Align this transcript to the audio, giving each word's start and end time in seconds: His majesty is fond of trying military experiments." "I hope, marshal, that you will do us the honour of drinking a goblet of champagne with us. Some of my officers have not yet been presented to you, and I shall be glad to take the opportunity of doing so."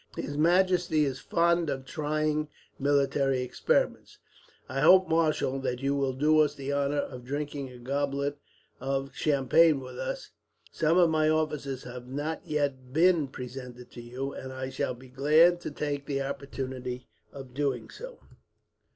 His 0.15 0.35
majesty 0.35 1.05
is 1.05 1.19
fond 1.19 1.69
of 1.69 1.85
trying 1.85 2.49
military 2.79 3.43
experiments." 3.43 4.17
"I 4.67 4.79
hope, 4.81 5.07
marshal, 5.07 5.59
that 5.59 5.79
you 5.79 5.93
will 5.93 6.13
do 6.13 6.39
us 6.39 6.55
the 6.55 6.73
honour 6.73 6.97
of 7.01 7.23
drinking 7.23 7.69
a 7.69 7.77
goblet 7.77 8.39
of 8.79 9.13
champagne 9.13 9.79
with 9.79 9.99
us. 9.99 10.31
Some 10.71 10.97
of 10.97 11.11
my 11.11 11.29
officers 11.29 11.83
have 11.83 12.07
not 12.07 12.41
yet 12.47 12.91
been 12.91 13.27
presented 13.27 13.91
to 13.91 14.01
you, 14.01 14.33
and 14.33 14.51
I 14.51 14.71
shall 14.71 14.95
be 14.95 15.07
glad 15.07 15.61
to 15.61 15.69
take 15.69 16.07
the 16.07 16.23
opportunity 16.23 17.07
of 17.31 17.53
doing 17.53 17.91
so." 17.91 18.17